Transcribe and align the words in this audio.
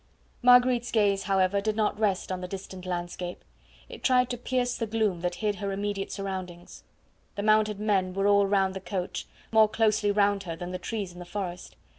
Marguerite's 0.41 0.89
gaze, 0.89 1.21
however, 1.25 1.61
did 1.61 1.75
not 1.75 1.99
rest 1.99 2.31
on 2.31 2.41
the 2.41 2.47
distant 2.47 2.87
landscape 2.87 3.43
it 3.87 4.01
tried 4.03 4.31
to 4.31 4.37
pierce 4.39 4.75
the 4.75 4.87
gloom 4.87 5.21
that 5.21 5.35
hid 5.35 5.57
her 5.57 5.71
immediate 5.71 6.11
surroundings; 6.11 6.81
the 7.35 7.43
mounted 7.43 7.79
men 7.79 8.11
were 8.15 8.25
all 8.25 8.47
round 8.47 8.73
the 8.73 8.79
coach 8.81 9.27
more 9.51 9.69
closely 9.69 10.09
round 10.09 10.41
her 10.41 10.55
than 10.55 10.71
the 10.71 10.79
trees 10.79 11.13
in 11.13 11.19
the 11.19 11.23
forest. 11.23 11.75